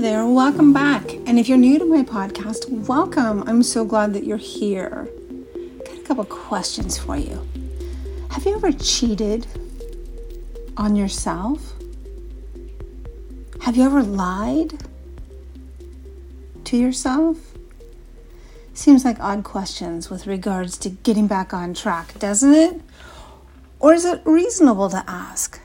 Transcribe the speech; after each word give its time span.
there, 0.00 0.26
welcome 0.26 0.72
back. 0.72 1.12
And 1.26 1.38
if 1.38 1.46
you're 1.46 1.58
new 1.58 1.78
to 1.78 1.84
my 1.84 2.02
podcast, 2.02 2.66
welcome. 2.86 3.44
I'm 3.46 3.62
so 3.62 3.84
glad 3.84 4.14
that 4.14 4.24
you're 4.24 4.38
here. 4.38 5.10
Got 5.84 5.98
a 5.98 6.02
couple 6.04 6.24
questions 6.24 6.96
for 6.96 7.18
you. 7.18 7.46
Have 8.30 8.46
you 8.46 8.54
ever 8.54 8.72
cheated 8.72 9.46
on 10.78 10.96
yourself? 10.96 11.74
Have 13.60 13.76
you 13.76 13.84
ever 13.84 14.02
lied 14.02 14.82
to 16.64 16.78
yourself? 16.78 17.36
Seems 18.72 19.04
like 19.04 19.20
odd 19.20 19.44
questions 19.44 20.08
with 20.08 20.26
regards 20.26 20.78
to 20.78 20.88
getting 20.88 21.26
back 21.26 21.52
on 21.52 21.74
track, 21.74 22.18
doesn't 22.18 22.54
it? 22.54 22.80
Or 23.78 23.92
is 23.92 24.06
it 24.06 24.22
reasonable 24.24 24.88
to 24.88 25.04
ask? 25.06 25.60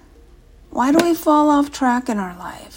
Why 0.72 0.92
do 0.92 0.98
we 1.06 1.16
fall 1.16 1.50
off 1.50 1.72
track 1.72 2.10
in 2.10 2.20
our 2.20 2.38
life? 2.38 2.75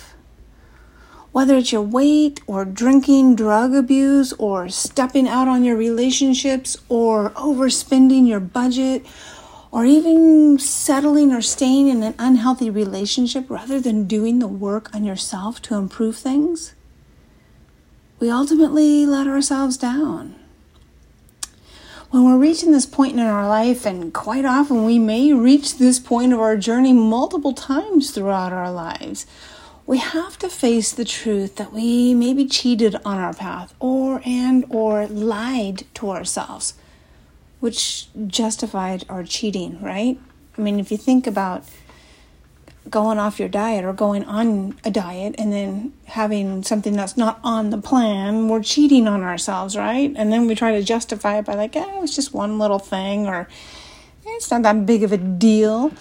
Whether 1.32 1.56
it's 1.56 1.72
your 1.72 1.82
weight 1.82 2.40
or 2.46 2.64
drinking, 2.64 3.36
drug 3.36 3.74
abuse, 3.74 4.32
or 4.34 4.68
stepping 4.68 5.28
out 5.28 5.48
on 5.48 5.64
your 5.64 5.76
relationships, 5.76 6.76
or 6.88 7.30
overspending 7.30 8.26
your 8.26 8.40
budget, 8.40 9.04
or 9.70 9.84
even 9.84 10.58
settling 10.58 11.32
or 11.32 11.42
staying 11.42 11.88
in 11.88 12.02
an 12.02 12.14
unhealthy 12.18 12.70
relationship 12.70 13.48
rather 13.50 13.80
than 13.80 14.06
doing 14.06 14.38
the 14.38 14.48
work 14.48 14.94
on 14.94 15.04
yourself 15.04 15.60
to 15.60 15.74
improve 15.74 16.16
things, 16.16 16.74
we 18.18 18.30
ultimately 18.30 19.04
let 19.06 19.26
ourselves 19.26 19.76
down. 19.76 20.34
When 22.10 22.24
we're 22.24 22.38
reaching 22.38 22.72
this 22.72 22.86
point 22.86 23.12
in 23.12 23.20
our 23.20 23.46
life, 23.46 23.84
and 23.84 24.14
quite 24.14 24.46
often 24.46 24.86
we 24.86 24.98
may 24.98 25.34
reach 25.34 25.76
this 25.76 25.98
point 25.98 26.32
of 26.32 26.40
our 26.40 26.56
journey 26.56 26.94
multiple 26.94 27.52
times 27.52 28.10
throughout 28.10 28.52
our 28.52 28.72
lives, 28.72 29.26
we 29.88 29.96
have 29.96 30.38
to 30.38 30.50
face 30.50 30.92
the 30.92 31.04
truth 31.04 31.56
that 31.56 31.72
we 31.72 32.12
maybe 32.12 32.44
cheated 32.44 32.94
on 33.06 33.16
our 33.16 33.32
path 33.32 33.74
or 33.80 34.20
and 34.26 34.66
or 34.68 35.06
lied 35.06 35.82
to 35.94 36.10
ourselves 36.10 36.74
which 37.58 38.06
justified 38.28 39.04
our 39.08 39.24
cheating 39.24 39.80
right? 39.82 40.20
I 40.56 40.60
mean 40.60 40.78
if 40.78 40.92
you 40.92 40.98
think 40.98 41.26
about 41.26 41.64
going 42.90 43.18
off 43.18 43.40
your 43.40 43.48
diet 43.48 43.82
or 43.82 43.94
going 43.94 44.24
on 44.24 44.78
a 44.84 44.90
diet 44.90 45.34
and 45.38 45.52
then 45.52 45.94
having 46.04 46.62
something 46.62 46.94
that's 46.94 47.16
not 47.16 47.40
on 47.42 47.70
the 47.70 47.78
plan 47.78 48.48
we're 48.48 48.62
cheating 48.62 49.08
on 49.08 49.22
ourselves 49.22 49.74
right? 49.74 50.12
And 50.16 50.30
then 50.30 50.46
we 50.46 50.54
try 50.54 50.72
to 50.72 50.82
justify 50.82 51.38
it 51.38 51.46
by 51.46 51.54
like 51.54 51.74
oh 51.76 52.02
it's 52.02 52.14
just 52.14 52.34
one 52.34 52.58
little 52.58 52.78
thing 52.78 53.26
or 53.26 53.48
it's 54.26 54.50
not 54.50 54.62
that 54.64 54.84
big 54.84 55.02
of 55.02 55.12
a 55.12 55.16
deal 55.16 55.92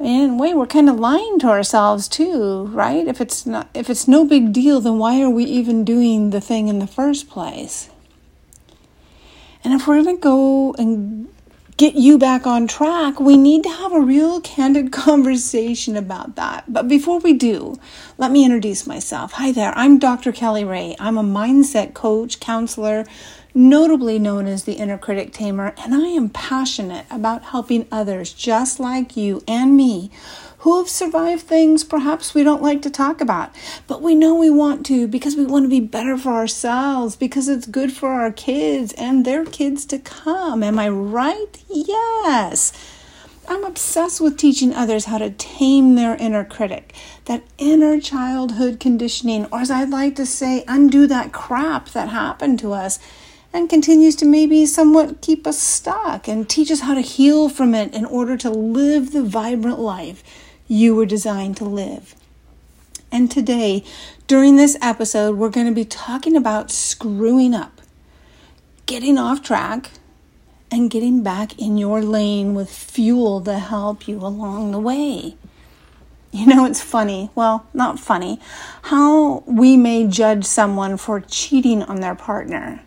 in 0.00 0.30
a 0.30 0.34
way 0.36 0.54
we're 0.54 0.66
kind 0.66 0.88
of 0.88 0.98
lying 0.98 1.38
to 1.38 1.48
ourselves 1.48 2.08
too 2.08 2.64
right 2.66 3.06
if 3.08 3.20
it's 3.20 3.44
not 3.46 3.68
if 3.74 3.90
it's 3.90 4.06
no 4.06 4.24
big 4.24 4.52
deal 4.52 4.80
then 4.80 4.98
why 4.98 5.20
are 5.20 5.30
we 5.30 5.44
even 5.44 5.84
doing 5.84 6.30
the 6.30 6.40
thing 6.40 6.68
in 6.68 6.78
the 6.78 6.86
first 6.86 7.28
place 7.28 7.90
and 9.64 9.74
if 9.74 9.86
we're 9.86 10.02
going 10.02 10.16
to 10.16 10.22
go 10.22 10.74
and 10.78 11.28
get 11.78 11.94
you 11.94 12.18
back 12.18 12.44
on 12.44 12.66
track, 12.66 13.20
we 13.20 13.36
need 13.36 13.62
to 13.62 13.68
have 13.68 13.92
a 13.92 14.00
real 14.00 14.40
candid 14.40 14.90
conversation 14.92 15.96
about 15.96 16.34
that. 16.34 16.64
But 16.70 16.88
before 16.88 17.20
we 17.20 17.32
do, 17.32 17.78
let 18.18 18.32
me 18.32 18.44
introduce 18.44 18.86
myself. 18.86 19.32
Hi 19.32 19.52
there, 19.52 19.72
I'm 19.76 19.98
Dr. 19.98 20.32
Kelly 20.32 20.64
Rae. 20.64 20.96
I'm 20.98 21.16
a 21.16 21.22
mindset 21.22 21.94
coach, 21.94 22.40
counselor, 22.40 23.06
notably 23.58 24.20
known 24.20 24.46
as 24.46 24.62
the 24.62 24.74
inner 24.74 24.96
critic 24.96 25.32
tamer, 25.32 25.74
and 25.78 25.92
I 25.92 26.06
am 26.10 26.28
passionate 26.28 27.04
about 27.10 27.46
helping 27.46 27.88
others 27.90 28.32
just 28.32 28.78
like 28.78 29.16
you 29.16 29.42
and 29.48 29.76
me 29.76 30.12
who 30.58 30.78
have 30.78 30.88
survived 30.88 31.42
things 31.42 31.82
perhaps 31.82 32.34
we 32.34 32.44
don't 32.44 32.62
like 32.62 32.82
to 32.82 32.90
talk 32.90 33.20
about, 33.20 33.50
but 33.88 34.00
we 34.00 34.14
know 34.14 34.34
we 34.34 34.48
want 34.48 34.86
to 34.86 35.08
because 35.08 35.36
we 35.36 35.44
want 35.44 35.64
to 35.64 35.68
be 35.68 35.80
better 35.80 36.16
for 36.16 36.34
ourselves, 36.34 37.16
because 37.16 37.48
it's 37.48 37.66
good 37.66 37.92
for 37.92 38.10
our 38.10 38.30
kids 38.30 38.92
and 38.92 39.24
their 39.24 39.44
kids 39.44 39.84
to 39.86 39.98
come. 39.98 40.62
Am 40.62 40.78
I 40.78 40.88
right? 40.88 41.62
Yes. 41.68 42.72
I'm 43.48 43.64
obsessed 43.64 44.20
with 44.20 44.36
teaching 44.36 44.74
others 44.74 45.06
how 45.06 45.18
to 45.18 45.30
tame 45.30 45.94
their 45.94 46.14
inner 46.16 46.44
critic, 46.44 46.94
that 47.24 47.42
inner 47.56 47.98
childhood 48.00 48.78
conditioning, 48.78 49.46
or 49.46 49.60
as 49.60 49.70
I'd 49.70 49.90
like 49.90 50.14
to 50.16 50.26
say, 50.26 50.64
undo 50.68 51.06
that 51.08 51.32
crap 51.32 51.88
that 51.90 52.10
happened 52.10 52.60
to 52.60 52.72
us 52.72 53.00
and 53.52 53.70
continues 53.70 54.14
to 54.16 54.26
maybe 54.26 54.66
somewhat 54.66 55.20
keep 55.20 55.46
us 55.46 55.58
stuck 55.58 56.28
and 56.28 56.48
teach 56.48 56.70
us 56.70 56.80
how 56.80 56.94
to 56.94 57.00
heal 57.00 57.48
from 57.48 57.74
it 57.74 57.94
in 57.94 58.04
order 58.04 58.36
to 58.36 58.50
live 58.50 59.12
the 59.12 59.22
vibrant 59.22 59.78
life 59.78 60.22
you 60.66 60.94
were 60.94 61.06
designed 61.06 61.56
to 61.56 61.64
live. 61.64 62.14
And 63.10 63.30
today, 63.30 63.84
during 64.26 64.56
this 64.56 64.76
episode, 64.82 65.38
we're 65.38 65.48
going 65.48 65.66
to 65.66 65.72
be 65.72 65.86
talking 65.86 66.36
about 66.36 66.70
screwing 66.70 67.54
up, 67.54 67.80
getting 68.84 69.16
off 69.16 69.42
track, 69.42 69.92
and 70.70 70.90
getting 70.90 71.22
back 71.22 71.58
in 71.58 71.78
your 71.78 72.02
lane 72.02 72.54
with 72.54 72.70
fuel 72.70 73.40
to 73.40 73.58
help 73.58 74.06
you 74.06 74.18
along 74.18 74.72
the 74.72 74.78
way. 74.78 75.36
You 76.30 76.46
know, 76.46 76.66
it's 76.66 76.82
funny, 76.82 77.30
well, 77.34 77.66
not 77.72 77.98
funny, 77.98 78.38
how 78.82 79.42
we 79.46 79.78
may 79.78 80.06
judge 80.06 80.44
someone 80.44 80.98
for 80.98 81.20
cheating 81.20 81.82
on 81.82 82.00
their 82.00 82.14
partner. 82.14 82.82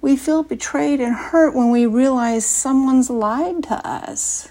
We 0.00 0.16
feel 0.16 0.42
betrayed 0.42 1.00
and 1.00 1.14
hurt 1.14 1.54
when 1.54 1.70
we 1.70 1.86
realize 1.86 2.46
someone's 2.46 3.10
lied 3.10 3.62
to 3.64 3.86
us. 3.86 4.48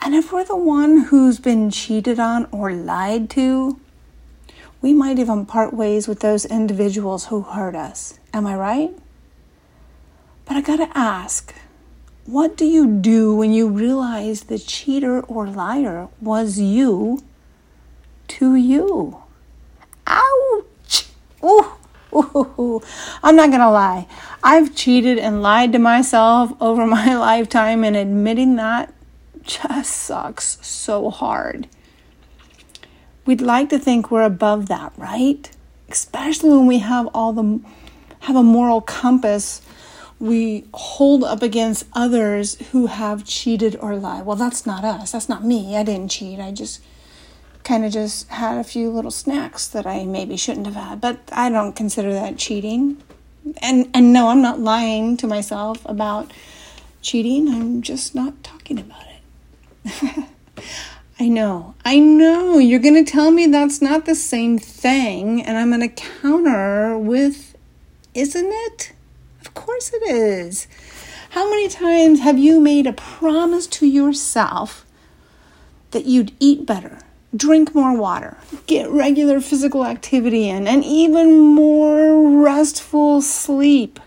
And 0.00 0.14
if 0.14 0.32
we're 0.32 0.44
the 0.44 0.56
one 0.56 1.04
who's 1.04 1.40
been 1.40 1.70
cheated 1.70 2.20
on 2.20 2.46
or 2.52 2.72
lied 2.72 3.30
to, 3.30 3.80
we 4.80 4.92
might 4.92 5.18
even 5.18 5.46
part 5.46 5.74
ways 5.74 6.06
with 6.06 6.20
those 6.20 6.44
individuals 6.44 7.26
who 7.26 7.42
hurt 7.42 7.74
us. 7.74 8.20
Am 8.32 8.46
I 8.46 8.54
right? 8.54 8.90
But 10.44 10.56
I 10.56 10.60
gotta 10.60 10.90
ask 10.94 11.54
what 12.28 12.58
do 12.58 12.66
you 12.66 12.86
do 12.86 13.34
when 13.34 13.54
you 13.54 13.68
realize 13.68 14.42
the 14.42 14.58
cheater 14.58 15.20
or 15.22 15.46
liar 15.46 16.08
was 16.20 16.58
you 16.58 17.22
to 18.28 18.54
you? 18.54 19.22
Ouch! 20.06 21.06
Ooh, 21.42 21.72
ooh. 22.14 22.82
I'm 23.22 23.36
not 23.36 23.50
gonna 23.50 23.70
lie. 23.70 24.06
I've 24.42 24.74
cheated 24.74 25.18
and 25.18 25.42
lied 25.42 25.72
to 25.72 25.78
myself 25.78 26.52
over 26.60 26.86
my 26.86 27.16
lifetime, 27.16 27.84
and 27.84 27.96
admitting 27.96 28.56
that 28.56 28.92
just 29.42 29.90
sucks 29.90 30.58
so 30.66 31.10
hard. 31.10 31.68
We'd 33.24 33.40
like 33.40 33.68
to 33.70 33.78
think 33.78 34.10
we're 34.10 34.22
above 34.22 34.68
that, 34.68 34.92
right? 34.96 35.50
Especially 35.88 36.50
when 36.50 36.66
we 36.66 36.78
have 36.78 37.08
all 37.14 37.32
the 37.32 37.60
have 38.20 38.36
a 38.36 38.42
moral 38.42 38.80
compass 38.80 39.62
we 40.18 40.64
hold 40.74 41.22
up 41.22 41.42
against 41.42 41.86
others 41.92 42.56
who 42.72 42.86
have 42.86 43.24
cheated 43.24 43.76
or 43.80 43.96
lied. 43.96 44.26
Well, 44.26 44.36
that's 44.36 44.66
not 44.66 44.84
us. 44.84 45.12
That's 45.12 45.28
not 45.28 45.44
me. 45.44 45.76
I 45.76 45.84
didn't 45.84 46.10
cheat. 46.10 46.40
I 46.40 46.50
just 46.50 46.80
kind 47.68 47.84
of 47.84 47.92
just 47.92 48.28
had 48.30 48.56
a 48.56 48.64
few 48.64 48.88
little 48.90 49.10
snacks 49.10 49.68
that 49.68 49.86
I 49.86 50.04
maybe 50.04 50.38
shouldn't 50.38 50.64
have 50.64 50.74
had. 50.74 51.00
But 51.02 51.18
I 51.30 51.50
don't 51.50 51.76
consider 51.76 52.14
that 52.14 52.38
cheating. 52.38 52.96
And 53.58 53.88
and 53.92 54.12
no, 54.12 54.28
I'm 54.28 54.40
not 54.40 54.58
lying 54.58 55.18
to 55.18 55.26
myself 55.26 55.84
about 55.84 56.32
cheating. 57.02 57.48
I'm 57.48 57.82
just 57.82 58.14
not 58.14 58.42
talking 58.42 58.78
about 58.78 59.04
it. 59.84 60.24
I 61.20 61.28
know, 61.28 61.74
I 61.84 61.98
know. 61.98 62.58
You're 62.58 62.78
going 62.78 63.04
to 63.04 63.10
tell 63.10 63.30
me 63.30 63.46
that's 63.46 63.82
not 63.82 64.06
the 64.06 64.14
same 64.14 64.56
thing, 64.58 65.42
and 65.42 65.58
I'm 65.58 65.70
going 65.70 65.80
to 65.80 65.88
counter 65.88 66.96
with, 66.96 67.56
isn't 68.14 68.50
it? 68.50 68.92
Of 69.40 69.52
course 69.54 69.90
it 69.92 70.08
is. 70.08 70.68
How 71.30 71.50
many 71.50 71.68
times 71.68 72.20
have 72.20 72.38
you 72.38 72.60
made 72.60 72.86
a 72.86 72.92
promise 72.92 73.66
to 73.78 73.86
yourself 73.86 74.86
that 75.90 76.04
you'd 76.04 76.32
eat 76.38 76.64
better, 76.64 77.00
drink 77.36 77.74
more 77.74 77.96
water, 77.96 78.36
get 78.66 78.88
regular 78.90 79.40
physical 79.40 79.84
activity 79.84 80.48
in, 80.48 80.66
and 80.66 80.84
even 80.84 81.38
more 81.40 82.42
restful 82.42 83.20
sleep? 83.22 84.00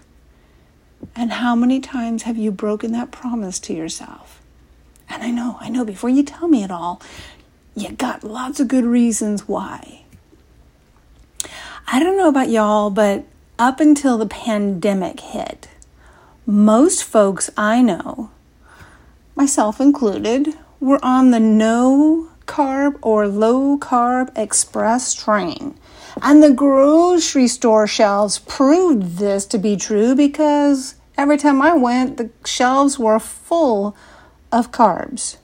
And 1.16 1.34
how 1.34 1.56
many 1.56 1.80
times 1.80 2.24
have 2.24 2.38
you 2.38 2.52
broken 2.52 2.92
that 2.94 3.12
promise 3.12 3.60
to 3.62 3.74
yourself? 3.74 4.42
And 5.10 5.24
I 5.24 5.32
know, 5.32 5.58
I 5.60 5.70
know, 5.70 5.84
before 5.84 6.10
you 6.10 6.24
tell 6.24 6.48
me 6.48 6.64
it 6.64 6.72
all, 6.72 7.02
you 7.76 7.92
got 7.92 8.24
lots 8.24 8.60
of 8.60 8.68
good 8.68 8.86
reasons 8.86 9.48
why. 9.48 10.04
I 11.88 12.00
don't 12.00 12.18
know 12.18 12.30
about 12.30 12.50
y'all, 12.50 12.90
but 12.90 13.26
up 13.60 13.80
until 13.80 14.18
the 14.18 14.26
pandemic 14.26 15.20
hit, 15.20 15.68
most 16.46 17.04
folks 17.04 17.50
I 17.58 17.82
know, 17.82 18.32
myself 19.36 19.80
included, 19.82 20.54
were 20.80 21.00
on 21.04 21.32
the 21.32 21.40
no 21.40 22.31
carb 22.46 22.98
or 23.02 23.28
low 23.28 23.78
carb 23.78 24.30
express 24.38 25.14
train. 25.14 25.76
And 26.22 26.44
the 26.44 26.52
grocery 26.52 27.48
store 27.48 27.88
shelves 27.88 28.40
proved 28.40 29.18
this 29.18 29.46
to 29.48 29.58
be 29.58 29.78
true 29.78 30.16
because 30.16 30.96
every 31.18 31.38
time 31.38 31.62
I 31.62 31.74
went, 31.74 32.18
the 32.18 32.30
shelves 32.46 33.00
were 33.00 33.20
full 33.20 33.96
of 34.52 34.72
carbs. 34.72 35.38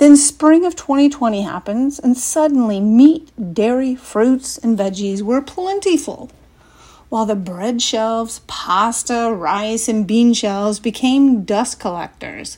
Then 0.00 0.16
spring 0.16 0.64
of 0.64 0.76
2020 0.76 1.42
happens, 1.42 1.98
and 1.98 2.16
suddenly 2.16 2.80
meat, 2.80 3.30
dairy, 3.52 3.94
fruits, 3.94 4.56
and 4.56 4.78
veggies 4.78 5.20
were 5.20 5.42
plentiful, 5.42 6.30
while 7.10 7.26
the 7.26 7.36
bread 7.36 7.82
shelves, 7.82 8.40
pasta, 8.46 9.30
rice, 9.30 9.88
and 9.88 10.06
bean 10.06 10.32
shelves 10.32 10.80
became 10.80 11.44
dust 11.44 11.78
collectors, 11.78 12.56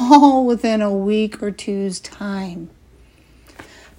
all 0.00 0.46
within 0.46 0.82
a 0.82 0.92
week 0.92 1.42
or 1.42 1.50
two's 1.50 2.00
time. 2.00 2.70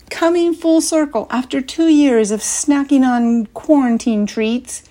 Coming 0.09 0.53
full 0.53 0.81
circle 0.81 1.27
after 1.29 1.61
two 1.61 1.87
years 1.87 2.31
of 2.31 2.39
snacking 2.39 3.03
on 3.03 3.47
quarantine 3.47 4.25
treats, 4.25 4.83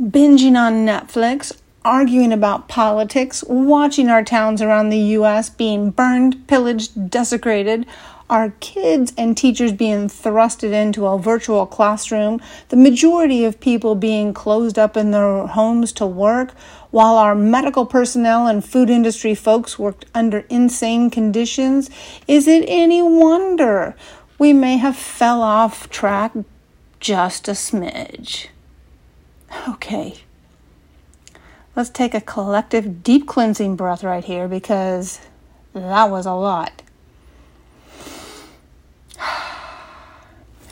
binging 0.00 0.56
on 0.56 0.86
Netflix, 0.86 1.56
arguing 1.84 2.32
about 2.32 2.68
politics, 2.68 3.44
watching 3.46 4.08
our 4.08 4.24
towns 4.24 4.60
around 4.60 4.88
the 4.88 4.98
US 4.98 5.48
being 5.48 5.90
burned, 5.90 6.46
pillaged, 6.48 7.10
desecrated, 7.10 7.86
our 8.28 8.50
kids 8.60 9.12
and 9.16 9.36
teachers 9.36 9.72
being 9.72 10.08
thrusted 10.08 10.72
into 10.72 11.06
a 11.06 11.18
virtual 11.18 11.66
classroom, 11.66 12.40
the 12.68 12.76
majority 12.76 13.44
of 13.44 13.60
people 13.60 13.94
being 13.94 14.34
closed 14.34 14.78
up 14.78 14.96
in 14.96 15.10
their 15.10 15.46
homes 15.46 15.92
to 15.92 16.06
work, 16.06 16.52
while 16.90 17.16
our 17.16 17.34
medical 17.34 17.86
personnel 17.86 18.46
and 18.46 18.64
food 18.64 18.90
industry 18.90 19.34
folks 19.34 19.78
worked 19.78 20.06
under 20.14 20.40
insane 20.48 21.10
conditions, 21.10 21.90
is 22.26 22.48
it 22.48 22.64
any 22.68 23.02
wonder 23.02 23.94
we 24.38 24.52
may 24.52 24.76
have 24.76 24.96
fell 24.96 25.42
off 25.42 25.88
track 25.90 26.32
just 27.00 27.48
a 27.48 27.52
smidge? 27.52 28.48
Okay 29.68 30.16
Let's 31.76 31.90
take 31.90 32.14
a 32.14 32.22
collective 32.22 33.02
deep 33.02 33.26
cleansing 33.26 33.76
breath 33.76 34.02
right 34.02 34.24
here 34.24 34.48
because 34.48 35.20
that 35.74 36.08
was 36.08 36.24
a 36.24 36.32
lot. 36.32 36.80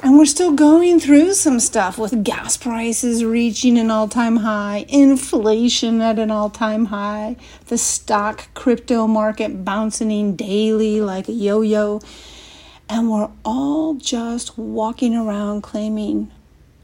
And 0.04 0.18
we're 0.18 0.26
still 0.26 0.52
going 0.52 1.00
through 1.00 1.32
some 1.32 1.58
stuff 1.58 1.96
with 1.96 2.24
gas 2.24 2.58
prices 2.58 3.24
reaching 3.24 3.78
an 3.78 3.90
all 3.90 4.06
time 4.06 4.36
high, 4.36 4.84
inflation 4.86 6.02
at 6.02 6.18
an 6.18 6.30
all 6.30 6.50
time 6.50 6.84
high, 6.84 7.36
the 7.68 7.78
stock 7.78 8.52
crypto 8.52 9.06
market 9.06 9.64
bouncing 9.64 10.36
daily 10.36 11.00
like 11.00 11.30
a 11.30 11.32
yo 11.32 11.62
yo. 11.62 12.02
And 12.86 13.10
we're 13.10 13.30
all 13.46 13.94
just 13.94 14.58
walking 14.58 15.16
around 15.16 15.62
claiming, 15.62 16.30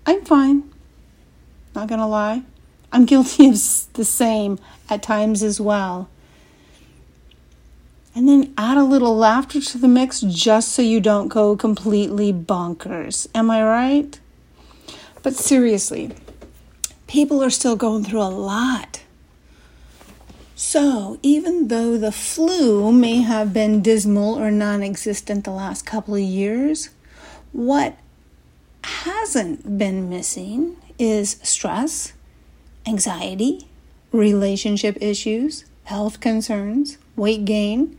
I'm 0.06 0.24
fine. 0.24 0.72
Not 1.74 1.88
gonna 1.88 2.08
lie. 2.08 2.42
I'm 2.90 3.04
guilty 3.04 3.48
of 3.48 3.52
the 3.92 4.04
same 4.06 4.58
at 4.88 5.02
times 5.02 5.42
as 5.42 5.60
well. 5.60 6.08
And 8.14 8.28
then 8.28 8.52
add 8.58 8.76
a 8.76 8.82
little 8.82 9.16
laughter 9.16 9.60
to 9.60 9.78
the 9.78 9.88
mix 9.88 10.20
just 10.20 10.72
so 10.72 10.82
you 10.82 11.00
don't 11.00 11.28
go 11.28 11.56
completely 11.56 12.32
bonkers. 12.32 13.28
Am 13.34 13.50
I 13.50 13.62
right? 13.62 14.18
But 15.22 15.34
seriously, 15.34 16.10
people 17.06 17.42
are 17.42 17.50
still 17.50 17.76
going 17.76 18.04
through 18.04 18.22
a 18.22 18.30
lot. 18.30 19.02
So, 20.56 21.18
even 21.22 21.68
though 21.68 21.96
the 21.96 22.12
flu 22.12 22.92
may 22.92 23.22
have 23.22 23.52
been 23.52 23.80
dismal 23.80 24.38
or 24.38 24.50
non 24.50 24.82
existent 24.82 25.44
the 25.44 25.50
last 25.52 25.86
couple 25.86 26.14
of 26.14 26.20
years, 26.20 26.90
what 27.52 27.96
hasn't 28.84 29.78
been 29.78 30.10
missing 30.10 30.76
is 30.98 31.38
stress, 31.42 32.12
anxiety, 32.86 33.68
relationship 34.12 34.98
issues, 35.00 35.64
health 35.84 36.20
concerns, 36.20 36.98
weight 37.20 37.44
gain, 37.44 37.96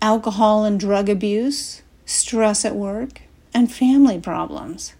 alcohol 0.00 0.64
and 0.64 0.78
drug 0.80 1.08
abuse, 1.08 1.82
stress 2.04 2.64
at 2.64 2.76
work, 2.76 3.20
and 3.52 3.70
family 3.70 4.18
problems. 4.18 4.94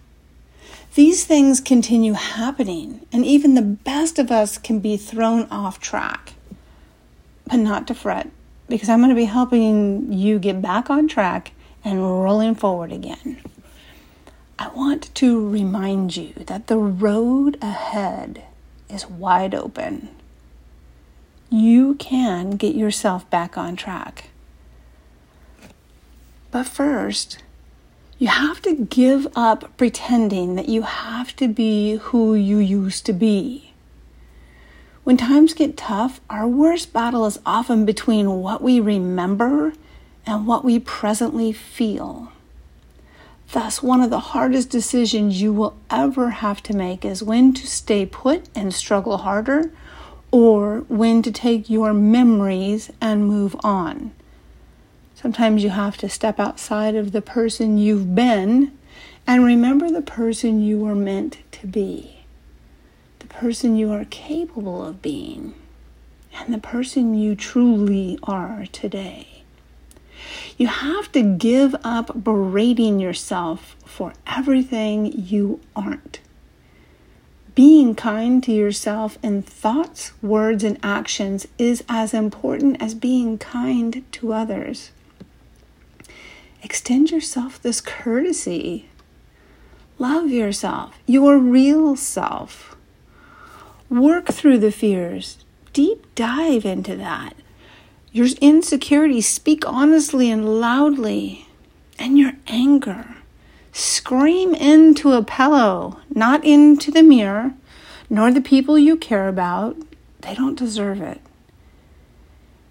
These 0.95 1.25
things 1.25 1.61
continue 1.61 2.15
happening, 2.15 3.07
and 3.13 3.25
even 3.25 3.55
the 3.55 3.63
best 3.63 4.19
of 4.19 4.31
us 4.31 4.59
can 4.59 4.81
be 4.81 4.97
thrown 4.97 5.47
off 5.51 5.79
track. 5.79 6.33
But 7.47 7.59
not 7.59 7.87
to 7.87 7.95
fret, 7.95 8.29
because 8.69 8.89
I'm 8.89 8.99
going 8.99 9.11
to 9.11 9.15
be 9.15 9.27
helping 9.27 10.13
you 10.13 10.39
get 10.39 10.61
back 10.61 10.91
on 10.91 11.07
track 11.07 11.53
and 11.85 12.03
rolling 12.03 12.55
forward 12.55 12.93
again. 12.93 13.41
I 14.59 14.69
want 14.69 15.15
to 15.17 15.49
remind 15.49 16.17
you 16.17 16.33
that 16.47 16.67
the 16.67 16.79
road 16.79 17.59
ahead 17.63 18.43
is 18.89 19.07
wide 19.07 19.55
open. 19.55 20.09
You 21.51 21.95
can 21.95 22.53
get 22.53 22.75
yourself 22.75 23.29
back 23.31 23.57
on 23.57 23.77
track. 23.77 24.31
But 26.51 26.67
first, 26.67 27.39
you 28.19 28.29
have 28.29 28.63
to 28.63 28.75
give 28.75 29.29
up 29.37 29.77
pretending 29.77 30.55
that 30.57 30.69
you 30.69 30.83
have 30.83 31.37
to 31.37 31.49
be 31.49 31.97
who 31.97 32.35
you 32.35 32.59
used 32.59 33.05
to 33.07 33.13
be. 33.13 33.73
When 35.05 35.17
times 35.17 35.55
get 35.55 35.77
tough, 35.77 36.21
our 36.29 36.49
worst 36.49 36.93
battle 36.93 37.27
is 37.27 37.39
often 37.47 37.85
between 37.85 38.41
what 38.41 38.63
we 38.63 38.81
remember 38.81 39.75
and 40.27 40.47
what 40.47 40.65
we 40.65 40.81
presently 40.81 41.53
feel. 41.53 42.33
Thus, 43.53 43.83
one 43.83 44.01
of 44.01 44.11
the 44.11 44.19
hardest 44.19 44.71
decisions 44.71 45.41
you 45.41 45.53
will 45.53 45.77
ever 45.91 46.31
have 46.31 46.61
to 46.65 46.75
make 46.75 47.05
is 47.05 47.23
when 47.23 47.53
to 47.53 47.67
stay 47.67 48.05
put 48.05 48.49
and 48.55 48.75
struggle 48.75 49.19
harder, 49.19 49.71
or 50.37 50.81
when 50.89 51.23
to 51.23 51.33
take 51.33 51.71
your 51.71 51.95
memories 51.95 52.91
and 53.01 53.27
move 53.27 53.57
on. 53.65 54.13
Sometimes 55.15 55.65
you 55.65 55.71
have 55.71 55.97
to 55.97 56.11
step 56.11 56.39
outside 56.39 56.95
of 56.95 57.13
the 57.13 57.23
person 57.23 57.79
you've 57.79 58.15
been 58.15 58.77
and 59.27 59.43
remember 59.43 59.91
the 59.91 60.03
person 60.03 60.61
you 60.61 60.79
were 60.79 60.95
meant 60.95 61.39
to 61.53 61.67
be, 61.67 62.19
the 63.21 63.27
person 63.29 63.77
you 63.77 63.91
are 63.91 64.05
capable 64.05 64.85
of 64.85 65.01
being, 65.01 65.55
and 66.35 66.53
the 66.53 66.59
person 66.59 67.15
you 67.15 67.35
truly 67.35 68.19
are 68.25 68.67
today. 68.73 69.43
You 70.59 70.67
have 70.67 71.11
to 71.13 71.23
give 71.23 71.75
up 71.83 72.23
berating 72.23 73.01
yourself 73.01 73.75
for 73.87 74.13
everything 74.27 75.11
you 75.19 75.61
aren't. 75.75 76.21
Being 77.57 77.95
kind 77.95 78.45
to 78.45 78.53
yourself 78.53 79.19
in 79.23 79.41
thoughts, 79.41 80.13
words, 80.23 80.63
and 80.63 80.79
actions 80.83 81.49
is 81.57 81.83
as 81.89 82.13
important 82.13 82.81
as 82.83 82.95
being 82.95 83.39
kind 83.39 84.05
to 84.13 84.35
others. 84.35 84.91
Extend 86.63 87.11
yourself 87.11 87.61
this 87.63 87.81
courtesy. 87.81 88.91
Love 89.99 90.29
yourself, 90.29 90.99
your 91.07 91.39
real 91.39 91.97
self. 91.97 92.77
Work 93.89 94.27
through 94.27 94.59
the 94.59 94.71
fears. 94.71 95.39
Deep 95.73 96.15
dive 96.15 96.67
into 96.67 96.95
that. 96.97 97.35
Your 98.13 98.29
insecurities, 98.43 99.29
speak 99.29 99.67
honestly 99.67 100.31
and 100.31 100.61
loudly. 100.61 101.49
And 101.99 102.19
your 102.19 102.33
anger, 102.49 103.17
scream 103.77 104.55
into 104.55 105.13
a 105.13 105.23
pillow, 105.23 105.99
not 106.09 106.43
into 106.45 106.91
the 106.91 107.03
mirror, 107.03 107.53
nor 108.09 108.33
the 108.33 108.41
people 108.41 108.79
you 108.79 108.97
care 108.97 109.29
about. 109.29 109.77
They 110.21 110.35
don't 110.35 110.59
deserve 110.59 111.03
it. 111.03 111.21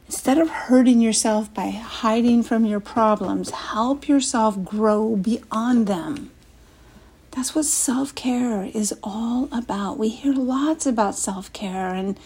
Instead 0.08 0.40
of 0.40 0.50
hurting 0.50 1.02
yourself 1.02 1.54
by 1.54 1.70
hiding 1.70 2.42
from 2.42 2.66
your 2.66 2.80
problems, 2.80 3.52
help 3.52 4.08
yourself 4.08 4.64
grow 4.64 5.16
beyond 5.16 5.86
them. 5.86 6.32
That's 7.32 7.54
what 7.54 7.66
self 7.66 8.16
care 8.16 8.66
is 8.74 8.94
all 9.04 9.48
about. 9.52 10.00
We 10.00 10.10
hear 10.10 10.34
lots 10.34 10.86
about 10.86 11.16
self 11.16 11.54
care 11.54 11.94
and 11.94 12.20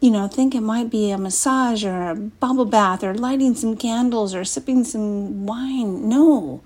you 0.00 0.10
know, 0.10 0.26
think 0.26 0.54
it 0.54 0.62
might 0.62 0.88
be 0.88 1.10
a 1.10 1.18
massage 1.18 1.84
or 1.84 2.10
a 2.10 2.14
bubble 2.16 2.64
bath 2.64 3.04
or 3.04 3.14
lighting 3.14 3.54
some 3.54 3.76
candles 3.76 4.34
or 4.34 4.44
sipping 4.44 4.82
some 4.82 5.44
wine. 5.44 6.08
No, 6.08 6.62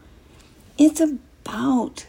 it's 0.78 1.00
about 1.44 2.06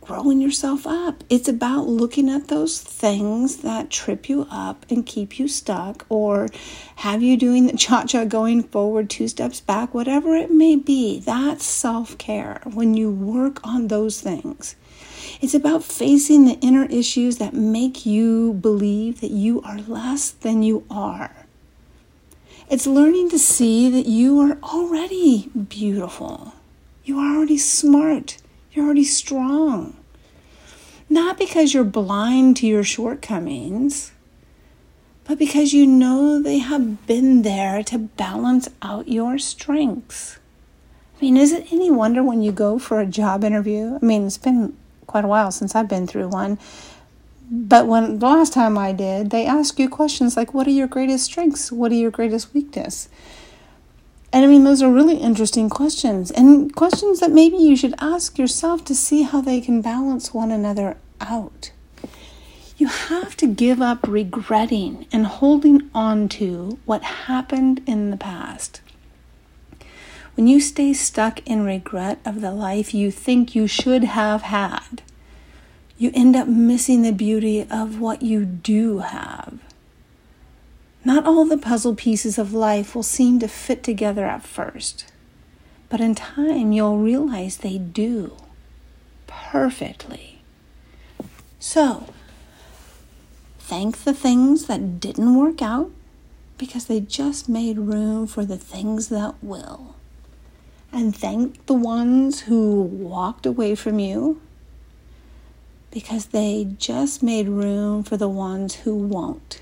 growing 0.00 0.40
yourself 0.40 0.86
up. 0.86 1.22
It's 1.28 1.48
about 1.48 1.86
looking 1.86 2.28
at 2.28 2.48
those 2.48 2.80
things 2.80 3.58
that 3.58 3.90
trip 3.90 4.28
you 4.28 4.46
up 4.50 4.84
and 4.90 5.06
keep 5.06 5.38
you 5.38 5.46
stuck 5.48 6.06
or 6.08 6.48
have 6.96 7.22
you 7.22 7.36
doing 7.36 7.66
the 7.66 7.76
cha 7.76 8.04
cha 8.04 8.24
going 8.24 8.62
forward 8.64 9.08
two 9.08 9.28
steps 9.28 9.60
back, 9.60 9.94
whatever 9.94 10.34
it 10.34 10.50
may 10.50 10.76
be. 10.76 11.20
That's 11.20 11.64
self 11.64 12.18
care 12.18 12.60
when 12.64 12.94
you 12.94 13.10
work 13.10 13.64
on 13.64 13.88
those 13.88 14.20
things. 14.20 14.74
It's 15.40 15.54
about 15.54 15.84
facing 15.84 16.46
the 16.46 16.58
inner 16.60 16.86
issues 16.86 17.38
that 17.38 17.52
make 17.52 18.06
you 18.06 18.54
believe 18.54 19.20
that 19.20 19.30
you 19.30 19.60
are 19.62 19.78
less 19.78 20.30
than 20.30 20.62
you 20.62 20.84
are. 20.90 21.46
It's 22.68 22.86
learning 22.86 23.30
to 23.30 23.38
see 23.38 23.88
that 23.90 24.06
you 24.06 24.40
are 24.40 24.58
already 24.62 25.48
beautiful. 25.68 26.55
You 27.06 27.20
are 27.20 27.36
already 27.36 27.56
smart. 27.56 28.38
You're 28.72 28.84
already 28.84 29.04
strong. 29.04 29.96
Not 31.08 31.38
because 31.38 31.72
you're 31.72 31.84
blind 31.84 32.56
to 32.56 32.66
your 32.66 32.82
shortcomings, 32.82 34.10
but 35.22 35.38
because 35.38 35.72
you 35.72 35.86
know 35.86 36.42
they 36.42 36.58
have 36.58 37.06
been 37.06 37.42
there 37.42 37.84
to 37.84 37.98
balance 37.98 38.68
out 38.82 39.06
your 39.06 39.38
strengths. 39.38 40.40
I 41.16 41.24
mean, 41.24 41.36
is 41.36 41.52
it 41.52 41.72
any 41.72 41.92
wonder 41.92 42.24
when 42.24 42.42
you 42.42 42.50
go 42.50 42.76
for 42.76 42.98
a 42.98 43.06
job 43.06 43.44
interview? 43.44 44.00
I 44.02 44.04
mean, 44.04 44.26
it's 44.26 44.36
been 44.36 44.76
quite 45.06 45.24
a 45.24 45.28
while 45.28 45.52
since 45.52 45.76
I've 45.76 45.88
been 45.88 46.08
through 46.08 46.28
one. 46.28 46.58
But 47.48 47.86
when 47.86 48.18
the 48.18 48.26
last 48.26 48.52
time 48.52 48.76
I 48.76 48.90
did, 48.90 49.30
they 49.30 49.46
ask 49.46 49.78
you 49.78 49.88
questions 49.88 50.36
like, 50.36 50.52
What 50.52 50.66
are 50.66 50.72
your 50.72 50.88
greatest 50.88 51.26
strengths? 51.26 51.70
What 51.70 51.92
are 51.92 51.94
your 51.94 52.10
greatest 52.10 52.52
weakness? 52.52 53.08
And 54.32 54.44
I 54.44 54.48
mean, 54.48 54.64
those 54.64 54.82
are 54.82 54.92
really 54.92 55.16
interesting 55.16 55.70
questions, 55.70 56.30
and 56.30 56.74
questions 56.74 57.20
that 57.20 57.30
maybe 57.30 57.56
you 57.56 57.76
should 57.76 57.94
ask 58.00 58.38
yourself 58.38 58.84
to 58.84 58.94
see 58.94 59.22
how 59.22 59.40
they 59.40 59.60
can 59.60 59.80
balance 59.80 60.34
one 60.34 60.50
another 60.50 60.96
out. 61.20 61.70
You 62.76 62.88
have 62.88 63.36
to 63.38 63.46
give 63.46 63.80
up 63.80 64.06
regretting 64.06 65.06
and 65.10 65.26
holding 65.26 65.88
on 65.94 66.28
to 66.30 66.78
what 66.84 67.02
happened 67.02 67.82
in 67.86 68.10
the 68.10 68.18
past. 68.18 68.82
When 70.34 70.46
you 70.46 70.60
stay 70.60 70.92
stuck 70.92 71.40
in 71.46 71.64
regret 71.64 72.18
of 72.26 72.42
the 72.42 72.52
life 72.52 72.92
you 72.92 73.10
think 73.10 73.54
you 73.54 73.66
should 73.66 74.04
have 74.04 74.42
had, 74.42 75.00
you 75.96 76.10
end 76.12 76.36
up 76.36 76.46
missing 76.46 77.00
the 77.00 77.12
beauty 77.12 77.66
of 77.70 77.98
what 78.00 78.20
you 78.20 78.44
do 78.44 78.98
have. 78.98 79.58
Not 81.06 81.24
all 81.24 81.44
the 81.44 81.56
puzzle 81.56 81.94
pieces 81.94 82.36
of 82.36 82.52
life 82.52 82.92
will 82.92 83.04
seem 83.04 83.38
to 83.38 83.46
fit 83.46 83.84
together 83.84 84.24
at 84.24 84.42
first, 84.42 85.04
but 85.88 86.00
in 86.00 86.16
time 86.16 86.72
you'll 86.72 86.98
realize 86.98 87.58
they 87.58 87.78
do 87.78 88.36
perfectly. 89.28 90.40
So, 91.60 92.12
thank 93.60 93.98
the 93.98 94.12
things 94.12 94.66
that 94.66 94.98
didn't 94.98 95.36
work 95.36 95.62
out 95.62 95.92
because 96.58 96.86
they 96.86 96.98
just 96.98 97.48
made 97.48 97.78
room 97.78 98.26
for 98.26 98.44
the 98.44 98.58
things 98.58 99.08
that 99.10 99.36
will 99.40 99.94
and 100.90 101.14
thank 101.14 101.66
the 101.66 101.74
ones 101.74 102.40
who 102.40 102.82
walked 102.82 103.46
away 103.46 103.76
from 103.76 104.00
you 104.00 104.40
because 105.92 106.26
they 106.26 106.66
just 106.80 107.22
made 107.22 107.46
room 107.46 108.02
for 108.02 108.16
the 108.16 108.28
ones 108.28 108.74
who 108.74 108.96
won't. 108.96 109.60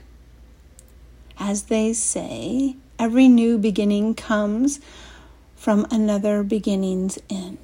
As 1.39 1.65
they 1.65 1.93
say, 1.93 2.77
every 2.99 3.29
new 3.29 3.59
beginning 3.59 4.15
comes 4.15 4.81
from 5.57 5.87
another 5.91 6.43
beginning's 6.43 7.19
end. 7.29 7.59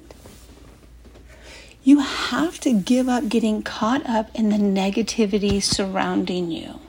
You 1.83 1.99
have 1.99 2.59
to 2.59 2.73
give 2.73 3.09
up 3.09 3.27
getting 3.27 3.63
caught 3.63 4.05
up 4.07 4.29
in 4.35 4.49
the 4.49 4.57
negativity 4.57 5.63
surrounding 5.63 6.51
you. 6.51 6.79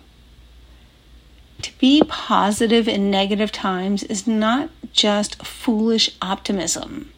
To 1.62 1.78
be 1.78 2.02
positive 2.06 2.88
in 2.88 3.10
negative 3.10 3.52
times 3.52 4.02
is 4.02 4.26
not 4.26 4.68
just 4.92 5.44
foolish 5.46 6.10
optimism. 6.20 7.12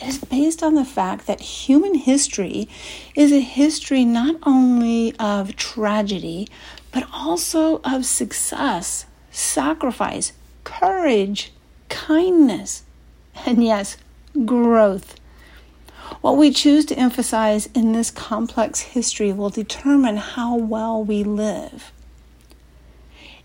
It 0.00 0.08
is 0.08 0.18
based 0.18 0.62
on 0.62 0.74
the 0.74 0.84
fact 0.84 1.26
that 1.26 1.40
human 1.40 1.94
history 1.94 2.68
is 3.14 3.32
a 3.32 3.40
history 3.40 4.04
not 4.04 4.36
only 4.42 5.14
of 5.18 5.56
tragedy, 5.56 6.48
but 6.94 7.08
also 7.12 7.80
of 7.82 8.06
success, 8.06 9.04
sacrifice, 9.32 10.32
courage, 10.62 11.52
kindness, 11.88 12.84
and 13.44 13.64
yes, 13.64 13.96
growth. 14.44 15.16
What 16.20 16.36
we 16.36 16.52
choose 16.52 16.84
to 16.86 16.96
emphasize 16.98 17.66
in 17.74 17.92
this 17.92 18.12
complex 18.12 18.80
history 18.80 19.32
will 19.32 19.50
determine 19.50 20.18
how 20.18 20.54
well 20.54 21.02
we 21.02 21.24
live. 21.24 21.90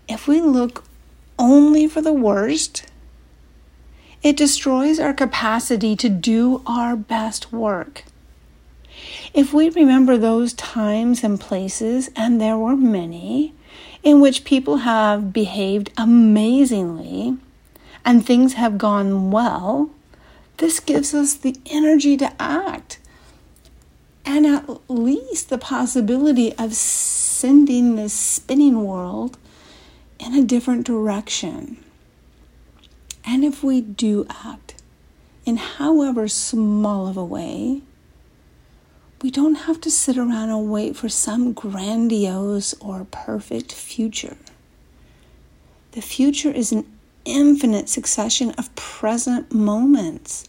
If 0.08 0.28
we 0.28 0.40
look 0.40 0.84
only 1.36 1.88
for 1.88 2.00
the 2.00 2.12
worst, 2.12 2.86
it 4.22 4.36
destroys 4.36 5.00
our 5.00 5.12
capacity 5.12 5.96
to 5.96 6.08
do 6.08 6.62
our 6.66 6.94
best 6.94 7.52
work. 7.52 8.04
If 9.32 9.52
we 9.52 9.70
remember 9.70 10.16
those 10.16 10.52
times 10.54 11.22
and 11.22 11.40
places, 11.40 12.10
and 12.16 12.40
there 12.40 12.56
were 12.56 12.76
many, 12.76 13.54
in 14.02 14.20
which 14.20 14.44
people 14.44 14.78
have 14.78 15.32
behaved 15.32 15.92
amazingly 15.96 17.36
and 18.04 18.24
things 18.24 18.54
have 18.54 18.78
gone 18.78 19.30
well, 19.30 19.90
this 20.56 20.80
gives 20.80 21.14
us 21.14 21.34
the 21.34 21.56
energy 21.66 22.16
to 22.16 22.32
act 22.40 22.98
and 24.24 24.46
at 24.46 24.90
least 24.90 25.48
the 25.48 25.58
possibility 25.58 26.52
of 26.54 26.74
sending 26.74 27.96
this 27.96 28.12
spinning 28.12 28.84
world 28.84 29.38
in 30.18 30.34
a 30.34 30.44
different 30.44 30.86
direction. 30.86 31.82
And 33.24 33.44
if 33.44 33.62
we 33.62 33.80
do 33.80 34.26
act 34.44 34.74
in 35.44 35.56
however 35.56 36.28
small 36.28 37.06
of 37.08 37.16
a 37.16 37.24
way, 37.24 37.82
we 39.22 39.30
don't 39.30 39.66
have 39.66 39.80
to 39.82 39.90
sit 39.90 40.16
around 40.16 40.48
and 40.48 40.70
wait 40.70 40.96
for 40.96 41.08
some 41.08 41.52
grandiose 41.52 42.74
or 42.80 43.06
perfect 43.10 43.72
future. 43.72 44.36
The 45.92 46.00
future 46.00 46.50
is 46.50 46.72
an 46.72 46.86
infinite 47.24 47.88
succession 47.88 48.52
of 48.52 48.74
present 48.76 49.52
moments. 49.52 50.48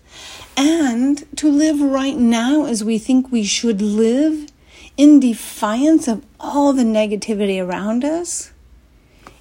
And 0.55 1.25
to 1.37 1.51
live 1.51 1.81
right 1.81 2.15
now 2.15 2.65
as 2.65 2.83
we 2.83 2.97
think 2.97 3.31
we 3.31 3.43
should 3.43 3.81
live 3.81 4.49
in 4.95 5.19
defiance 5.19 6.07
of 6.07 6.25
all 6.39 6.73
the 6.73 6.83
negativity 6.83 7.63
around 7.63 8.05
us 8.05 8.51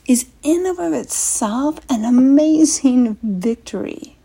is 0.06 0.26
in 0.42 0.66
and 0.66 0.78
of 0.78 0.92
itself 0.92 1.78
an 1.88 2.04
amazing 2.04 3.16
victory. 3.22 4.16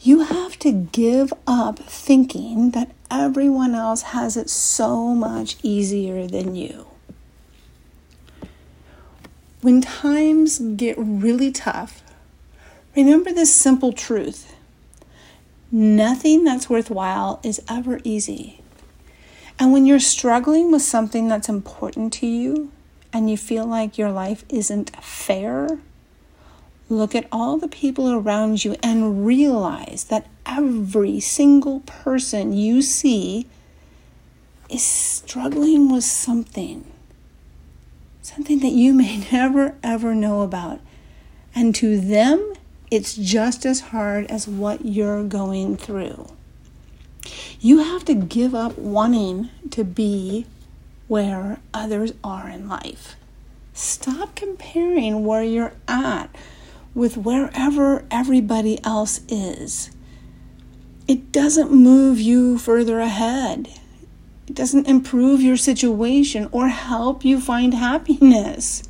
You 0.00 0.20
have 0.20 0.58
to 0.60 0.70
give 0.70 1.32
up 1.46 1.78
thinking 1.80 2.70
that 2.70 2.92
everyone 3.10 3.74
else 3.74 4.02
has 4.02 4.36
it 4.36 4.50
so 4.50 5.14
much 5.14 5.56
easier 5.62 6.26
than 6.26 6.54
you. 6.54 6.86
When 9.60 9.80
times 9.80 10.58
get 10.58 10.96
really 10.98 11.50
tough, 11.50 12.02
remember 12.96 13.32
this 13.32 13.54
simple 13.54 13.92
truth 13.92 14.54
nothing 15.70 16.44
that's 16.44 16.70
worthwhile 16.70 17.40
is 17.44 17.60
ever 17.68 18.00
easy. 18.02 18.62
And 19.58 19.72
when 19.72 19.84
you're 19.84 20.00
struggling 20.00 20.72
with 20.72 20.80
something 20.80 21.28
that's 21.28 21.48
important 21.48 22.12
to 22.14 22.26
you, 22.26 22.70
and 23.12 23.30
you 23.30 23.36
feel 23.36 23.66
like 23.66 23.98
your 23.98 24.10
life 24.10 24.44
isn't 24.48 24.94
fair, 25.02 25.78
look 26.88 27.14
at 27.14 27.26
all 27.32 27.58
the 27.58 27.68
people 27.68 28.10
around 28.12 28.64
you 28.64 28.76
and 28.82 29.26
realize 29.26 30.04
that 30.04 30.26
every 30.48 31.20
single 31.20 31.80
person 31.80 32.52
you 32.52 32.82
see 32.82 33.46
is 34.68 34.82
struggling 34.82 35.92
with 35.92 36.04
something. 36.04 36.84
Something 38.22 38.60
that 38.60 38.72
you 38.72 38.94
may 38.94 39.18
never 39.32 39.76
ever 39.82 40.14
know 40.14 40.42
about. 40.42 40.80
And 41.54 41.74
to 41.76 42.00
them, 42.00 42.54
it's 42.90 43.14
just 43.14 43.66
as 43.66 43.80
hard 43.80 44.26
as 44.26 44.48
what 44.48 44.84
you're 44.84 45.24
going 45.24 45.76
through. 45.76 46.28
You 47.60 47.78
have 47.78 48.04
to 48.06 48.14
give 48.14 48.54
up 48.54 48.78
wanting 48.78 49.50
to 49.70 49.84
be 49.84 50.46
where 51.08 51.58
others 51.74 52.12
are 52.22 52.48
in 52.48 52.68
life. 52.68 53.16
Stop 53.74 54.34
comparing 54.34 55.24
where 55.24 55.42
you're 55.42 55.74
at 55.86 56.34
with 56.94 57.16
wherever 57.16 58.04
everybody 58.10 58.82
else 58.84 59.20
is. 59.28 59.90
It 61.08 61.32
doesn't 61.32 61.72
move 61.72 62.20
you 62.20 62.58
further 62.58 63.00
ahead. 63.00 63.70
It 64.46 64.54
doesn't 64.54 64.86
improve 64.86 65.40
your 65.40 65.56
situation 65.56 66.50
or 66.52 66.68
help 66.68 67.24
you 67.24 67.40
find 67.40 67.72
happiness. 67.72 68.82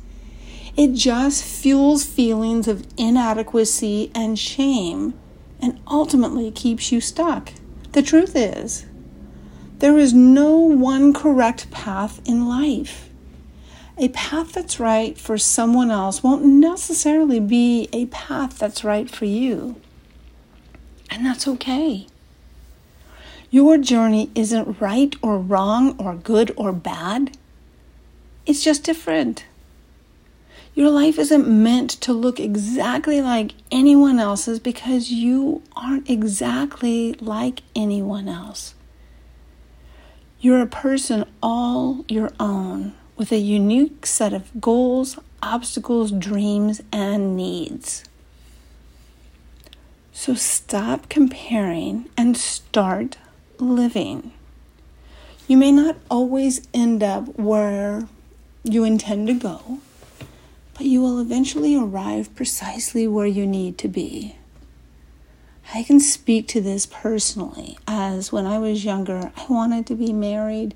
It 0.75 0.95
just 0.95 1.45
fuels 1.45 2.03
feelings 2.03 2.67
of 2.67 2.85
inadequacy 2.97 4.11
and 4.13 4.37
shame 4.37 5.13
and 5.61 5.79
ultimately 5.87 6.51
keeps 6.51 6.91
you 6.91 6.99
stuck. 6.99 7.53
The 7.93 8.01
truth 8.01 8.35
is, 8.35 8.85
there 9.77 9.97
is 9.97 10.13
no 10.13 10.57
one 10.57 11.13
correct 11.13 11.71
path 11.71 12.19
in 12.27 12.49
life. 12.49 13.07
A 13.97 14.09
path 14.09 14.51
that's 14.51 14.77
right 14.77 15.17
for 15.17 15.37
someone 15.37 15.89
else 15.89 16.21
won't 16.21 16.43
necessarily 16.43 17.39
be 17.39 17.87
a 17.93 18.07
path 18.07 18.59
that's 18.59 18.83
right 18.83 19.09
for 19.09 19.23
you. 19.23 19.77
And 21.09 21.25
that's 21.25 21.47
okay. 21.47 22.07
Your 23.51 23.77
journey 23.77 24.29
isn't 24.35 24.79
right 24.79 25.15
or 25.21 25.39
wrong 25.39 25.99
or 25.99 26.15
good 26.15 26.51
or 26.55 26.71
bad. 26.71 27.35
It's 28.45 28.63
just 28.63 28.83
different. 28.83 29.45
Your 30.75 30.91
life 30.91 31.17
isn't 31.17 31.47
meant 31.47 31.89
to 32.01 32.13
look 32.13 32.39
exactly 32.39 33.21
like 33.21 33.53
anyone 33.71 34.19
else's 34.19 34.59
because 34.59 35.11
you 35.11 35.63
aren't 35.75 36.09
exactly 36.09 37.13
like 37.13 37.63
anyone 37.75 38.27
else. 38.27 38.75
You're 40.39 40.61
a 40.61 40.67
person 40.67 41.25
all 41.43 42.05
your 42.07 42.31
own 42.39 42.93
with 43.17 43.31
a 43.31 43.37
unique 43.37 44.05
set 44.05 44.31
of 44.31 44.61
goals, 44.61 45.19
obstacles, 45.43 46.11
dreams, 46.11 46.81
and 46.93 47.35
needs. 47.35 48.08
So 50.21 50.33
stop 50.33 51.07
comparing 51.07 52.09
and 52.17 52.35
start 52.35 53.15
living. 53.57 54.33
You 55.47 55.55
may 55.55 55.71
not 55.71 55.95
always 56.11 56.67
end 56.73 57.01
up 57.01 57.39
where 57.39 58.05
you 58.65 58.83
intend 58.83 59.27
to 59.27 59.33
go, 59.33 59.79
but 60.73 60.87
you 60.87 60.99
will 60.99 61.21
eventually 61.21 61.73
arrive 61.73 62.35
precisely 62.35 63.07
where 63.07 63.27
you 63.27 63.47
need 63.47 63.77
to 63.77 63.87
be. 63.87 64.35
I 65.73 65.83
can 65.83 66.01
speak 66.01 66.49
to 66.49 66.59
this 66.59 66.85
personally, 66.85 67.77
as 67.87 68.29
when 68.29 68.45
I 68.45 68.59
was 68.59 68.83
younger, 68.83 69.31
I 69.37 69.45
wanted 69.47 69.87
to 69.87 69.95
be 69.95 70.11
married 70.11 70.75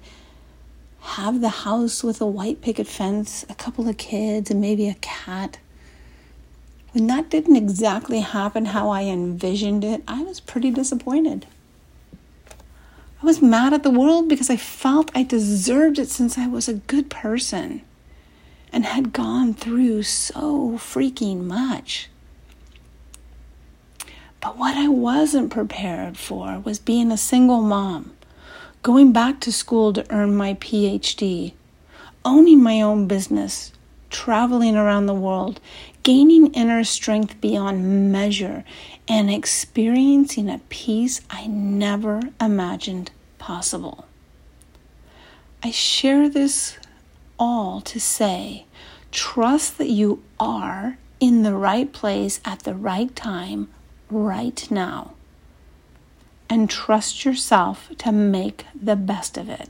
have 1.01 1.41
the 1.41 1.50
house 1.50 2.01
with 2.01 2.21
a 2.21 2.25
white 2.25 2.62
picket 2.62 2.88
fence, 2.88 3.45
a 3.50 3.55
couple 3.55 3.89
of 3.89 3.97
kids, 3.97 4.50
and 4.50 4.62
maybe 4.62 4.88
a 4.88 4.95
cat. 5.01 5.57
When 6.93 7.07
that 7.07 7.29
didn't 7.31 7.55
exactly 7.55 8.19
happen 8.19 8.65
how 8.65 8.89
I 8.89 9.03
envisioned 9.03 9.83
it, 9.83 10.03
I 10.07 10.21
was 10.21 10.39
pretty 10.39 10.69
disappointed. 10.69 11.47
I 13.21 13.25
was 13.25 13.41
mad 13.41 13.73
at 13.73 13.81
the 13.81 13.89
world 13.89 14.29
because 14.29 14.50
I 14.50 14.57
felt 14.57 15.12
I 15.15 15.23
deserved 15.23 15.97
it 15.97 16.09
since 16.09 16.38
I 16.38 16.45
was 16.45 16.67
a 16.67 16.75
good 16.75 17.09
person 17.09 17.81
and 18.71 18.85
had 18.85 19.12
gone 19.12 19.55
through 19.55 20.03
so 20.03 20.73
freaking 20.73 21.45
much. 21.45 22.09
But 24.39 24.57
what 24.57 24.77
I 24.77 24.88
wasn't 24.88 25.51
prepared 25.51 26.17
for 26.17 26.59
was 26.59 26.77
being 26.77 27.12
a 27.12 27.17
single 27.17 27.62
mom 27.62 28.13
going 28.83 29.13
back 29.13 29.39
to 29.39 29.51
school 29.53 29.93
to 29.93 30.05
earn 30.13 30.35
my 30.35 30.53
PhD, 30.55 31.53
owning 32.25 32.62
my 32.62 32.81
own 32.81 33.07
business, 33.07 33.71
traveling 34.13 34.77
around 34.77 35.08
the 35.08 35.13
world, 35.13 35.60
gaining 36.03 36.53
inner 36.53 36.86
strength 36.86 37.41
beyond 37.41 38.12
measure, 38.12 38.63
and 39.08 39.29
experiencing 39.29 40.50
a 40.50 40.62
peace 40.70 41.20
I 41.29 41.48
never 41.48 42.22
imagined 42.39 43.12
possible. 43.39 44.05
I 45.62 45.72
share 45.72 46.29
this 46.29 46.77
all 47.38 47.82
to 47.82 48.00
say 48.00 48.65
trust 49.12 49.77
that 49.77 49.89
you 49.89 50.24
are 50.39 50.98
in 51.20 51.43
the 51.43 51.53
right 51.53 51.91
place 51.91 52.39
at 52.46 52.60
the 52.60 52.74
right 52.74 53.13
time 53.15 53.70
right 54.10 54.70
now 54.72 55.13
and 56.50 56.70
trust 56.70 57.25
yourself 57.25 57.89
to 57.98 58.12
make 58.12 58.65
the 58.79 58.96
best 58.96 59.38
of 59.38 59.50
it. 59.50 59.70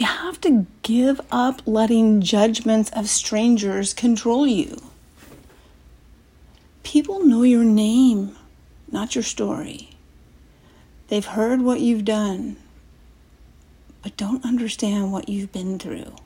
You 0.00 0.06
have 0.06 0.40
to 0.40 0.64
give 0.80 1.20
up 1.30 1.60
letting 1.66 2.22
judgments 2.22 2.88
of 2.94 3.10
strangers 3.10 3.92
control 3.92 4.46
you. 4.46 4.80
People 6.82 7.22
know 7.22 7.42
your 7.42 7.64
name, 7.64 8.34
not 8.90 9.14
your 9.14 9.22
story. 9.22 9.90
They've 11.08 11.26
heard 11.26 11.60
what 11.60 11.80
you've 11.80 12.06
done, 12.06 12.56
but 14.02 14.16
don't 14.16 14.42
understand 14.42 15.12
what 15.12 15.28
you've 15.28 15.52
been 15.52 15.78
through. 15.78 16.16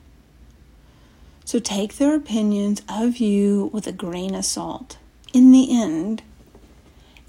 So 1.45 1.59
take 1.59 1.97
their 1.97 2.15
opinions 2.15 2.81
of 2.89 3.17
you 3.17 3.71
with 3.73 3.89
a 3.89 3.93
grain 3.93 4.37
of 4.37 4.45
salt. 4.45 4.99
In 5.33 5.51
the 5.51 5.77
end, 5.77 6.23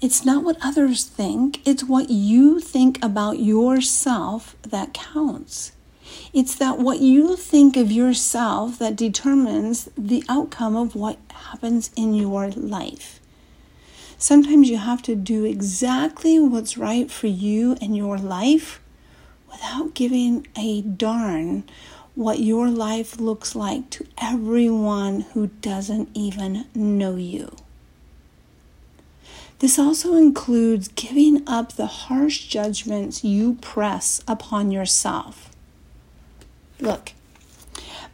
it's 0.00 0.24
not 0.24 0.44
what 0.44 0.58
others 0.62 1.04
think, 1.06 1.66
it's 1.66 1.82
what 1.82 2.08
you 2.08 2.60
think 2.60 3.04
about 3.04 3.40
yourself 3.40 4.54
that 4.62 4.94
counts. 4.94 5.72
It's 6.32 6.54
that 6.56 6.78
what 6.78 7.00
you 7.00 7.36
think 7.36 7.76
of 7.76 7.90
yourself 7.90 8.78
that 8.78 8.96
determines 8.96 9.88
the 9.96 10.24
outcome 10.28 10.76
of 10.76 10.94
what 10.94 11.18
happens 11.30 11.90
in 11.96 12.14
your 12.14 12.50
life. 12.50 13.20
Sometimes 14.18 14.70
you 14.70 14.78
have 14.78 15.02
to 15.02 15.14
do 15.14 15.44
exactly 15.44 16.38
what's 16.38 16.78
right 16.78 17.10
for 17.10 17.26
you 17.26 17.76
and 17.80 17.96
your 17.96 18.18
life 18.18 18.80
without 19.50 19.94
giving 19.94 20.46
a 20.56 20.82
darn 20.82 21.64
what 22.14 22.40
your 22.40 22.70
life 22.70 23.20
looks 23.20 23.54
like 23.54 23.90
to 23.90 24.06
everyone 24.16 25.20
who 25.34 25.48
doesn't 25.60 26.08
even 26.14 26.64
know 26.74 27.16
you. 27.16 27.54
This 29.58 29.78
also 29.78 30.14
includes 30.16 30.88
giving 30.88 31.46
up 31.46 31.72
the 31.72 31.86
harsh 31.86 32.46
judgments 32.46 33.22
you 33.24 33.54
press 33.60 34.22
upon 34.26 34.70
yourself. 34.70 35.50
Look, 36.86 37.14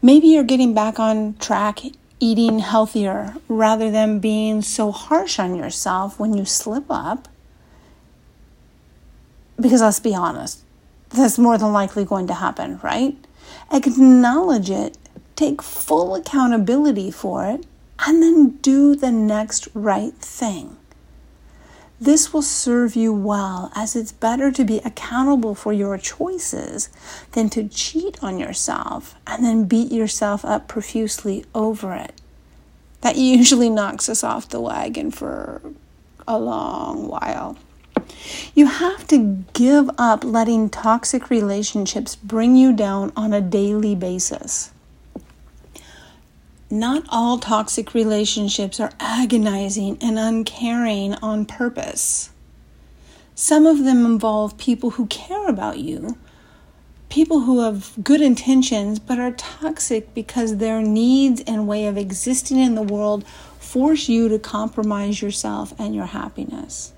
maybe 0.01 0.29
you're 0.29 0.45
getting 0.45 0.73
back 0.73 0.99
on 0.99 1.35
track 1.35 1.81
eating 2.21 2.61
healthier 2.61 3.35
rather 3.47 3.91
than 3.91 4.19
being 4.19 4.63
so 4.63 4.91
harsh 4.91 5.39
on 5.39 5.55
yourself 5.55 6.19
when 6.19 6.33
you 6.33 6.47
slip 6.47 6.87
up. 6.89 7.29
Because 9.61 9.83
let's 9.83 10.01
be 10.01 10.15
honest, 10.15 10.63
that's 11.11 11.39
more 11.39 11.59
than 11.59 11.75
likely 11.75 12.07
going 12.07 12.27
to 12.29 12.35
happen, 12.35 12.81
right? 12.83 13.15
Acknowledge 13.71 14.71
it, 14.71 14.97
take 15.37 15.61
full 15.61 16.15
accountability 16.15 17.11
for 17.11 17.45
it, 17.45 17.67
and 18.07 18.23
then 18.23 18.57
do 18.63 18.97
the 18.97 19.13
next 19.13 19.69
right 19.75 20.15
thing. 20.15 20.79
This 22.03 22.33
will 22.33 22.43
serve 22.43 22.97
you 22.97 23.13
well, 23.13 23.71
as 23.77 23.95
it's 23.95 24.11
better 24.11 24.51
to 24.51 24.65
be 24.65 24.79
accountable 24.79 25.55
for 25.55 25.73
your 25.73 25.97
choices 25.99 26.89
than 27.31 27.49
to 27.51 27.69
cheat 27.69 28.19
on 28.21 28.41
yourself 28.41 29.15
and 29.25 29.45
then 29.45 29.67
beat 29.67 29.93
yourself 29.93 30.45
up 30.45 30.67
profusely 30.67 31.45
over 31.55 31.95
it. 31.95 32.21
That 33.03 33.15
usually 33.15 33.71
knocks 33.71 34.09
us 34.09 34.25
off 34.25 34.49
the 34.49 34.61
wagon 34.61 35.13
for 35.13 35.63
a 36.27 36.41
long 36.41 37.07
while. 37.07 37.57
You 38.53 38.67
have 38.67 39.07
to 39.07 39.45
give 39.53 39.89
up 39.97 40.25
letting 40.25 40.71
toxic 40.71 41.31
relationships 41.31 42.17
bring 42.17 42.57
you 42.57 42.73
down 42.73 43.13
on 43.15 43.33
a 43.33 43.41
daily 43.41 43.95
basis. 43.95 44.73
Not 46.73 47.05
all 47.11 47.37
toxic 47.37 47.93
relationships 47.93 48.81
are 48.81 48.93
agonizing 48.99 49.99
and 50.01 50.19
uncaring 50.19 51.13
on 51.17 51.45
purpose. 51.45 52.31
Some 53.35 53.67
of 53.67 53.85
them 53.85 54.07
involve 54.07 54.57
people 54.57 54.89
who 54.93 55.05
care 55.09 55.49
about 55.49 55.81
you, 55.81 56.17
people 57.11 57.41
who 57.41 57.61
have 57.61 57.93
good 58.03 58.23
intentions 58.23 58.99
but 58.99 59.19
are 59.19 59.33
toxic 59.33 60.15
because 60.15 60.57
their 60.57 60.81
needs 60.81 61.43
and 61.43 61.69
way 61.69 61.85
of 61.85 61.99
existing 61.99 62.59
in 62.59 62.75
the 62.75 62.81
world 62.81 63.27
force 63.59 64.09
you 64.09 64.31
to 64.31 64.39
compromise 64.39 65.21
yourself 65.21 65.79
and 65.79 65.95
your 65.95 66.07
happiness. 66.07 66.95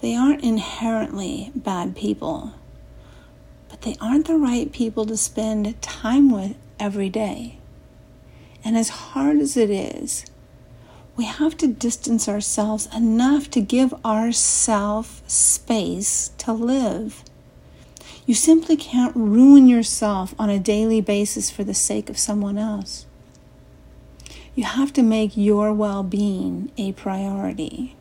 They 0.00 0.16
aren't 0.16 0.42
inherently 0.42 1.52
bad 1.54 1.94
people, 1.96 2.54
but 3.68 3.82
they 3.82 3.94
aren't 4.00 4.26
the 4.26 4.38
right 4.38 4.72
people 4.72 5.04
to 5.04 5.18
spend 5.18 5.82
time 5.82 6.30
with 6.30 6.56
every 6.80 7.10
day. 7.10 7.58
And 8.64 8.76
as 8.76 8.88
hard 8.88 9.38
as 9.38 9.56
it 9.56 9.70
is, 9.70 10.24
we 11.16 11.24
have 11.24 11.56
to 11.58 11.66
distance 11.66 12.28
ourselves 12.28 12.88
enough 12.94 13.50
to 13.50 13.60
give 13.60 13.92
ourselves 14.04 15.22
space 15.26 16.30
to 16.38 16.52
live. 16.52 17.22
You 18.24 18.34
simply 18.34 18.76
can't 18.76 19.14
ruin 19.16 19.66
yourself 19.66 20.34
on 20.38 20.48
a 20.48 20.58
daily 20.58 21.00
basis 21.00 21.50
for 21.50 21.64
the 21.64 21.74
sake 21.74 22.08
of 22.08 22.18
someone 22.18 22.56
else. 22.56 23.06
You 24.54 24.64
have 24.64 24.92
to 24.94 25.02
make 25.02 25.36
your 25.36 25.72
well 25.72 26.02
being 26.02 26.70
a 26.76 26.92
priority. 26.92 27.96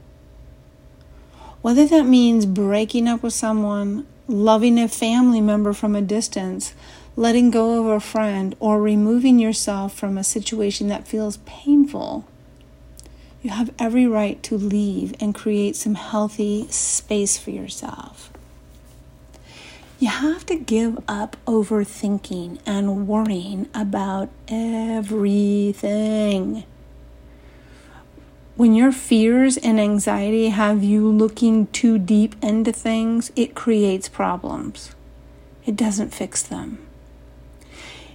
Whether 1.61 1.87
that 1.87 2.05
means 2.05 2.45
breaking 2.45 3.07
up 3.07 3.23
with 3.23 3.33
someone, 3.33 4.05
loving 4.27 4.79
a 4.79 4.87
family 4.87 5.41
member 5.41 5.73
from 5.73 5.95
a 5.95 6.01
distance, 6.01 6.73
letting 7.15 7.51
go 7.51 7.79
of 7.79 7.87
a 7.87 7.99
friend, 7.99 8.55
or 8.59 8.81
removing 8.81 9.37
yourself 9.39 9.93
from 9.93 10.17
a 10.17 10.23
situation 10.23 10.87
that 10.87 11.07
feels 11.07 11.37
painful, 11.45 12.25
you 13.41 13.49
have 13.49 13.73
every 13.79 14.07
right 14.07 14.41
to 14.43 14.55
leave 14.57 15.13
and 15.19 15.35
create 15.35 15.75
some 15.75 15.95
healthy 15.95 16.67
space 16.69 17.37
for 17.37 17.49
yourself. 17.49 18.31
You 19.99 20.07
have 20.09 20.45
to 20.47 20.55
give 20.55 20.97
up 21.07 21.37
overthinking 21.45 22.59
and 22.65 23.07
worrying 23.07 23.69
about 23.73 24.29
everything. 24.47 25.83
When 28.55 28.73
your 28.75 28.91
fears 28.91 29.57
and 29.57 29.79
anxiety 29.79 30.49
have 30.49 30.83
you 30.83 31.07
looking 31.07 31.67
too 31.67 31.97
deep 31.97 32.35
into 32.43 32.71
things, 32.71 33.31
it 33.35 33.55
creates 33.55 34.09
problems. 34.09 34.95
It 35.65 35.75
doesn't 35.75 36.13
fix 36.13 36.41
them. 36.43 36.79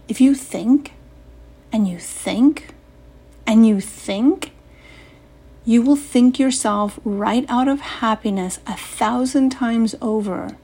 If 0.09 0.21
you 0.21 0.35
think 0.35 0.93
and 1.73 1.89
you 1.89 1.99
think 1.99 2.69
and 3.47 3.67
you 3.67 3.81
think, 3.81 4.53
you 5.65 5.83
will 5.83 5.97
think 5.97 6.39
yourself 6.39 7.01
right 7.05 7.45
out 7.49 7.67
of 7.67 7.81
happiness 7.81 8.61
a 8.67 8.77
thousand 8.77 9.51
times 9.51 9.97
over 10.01 10.57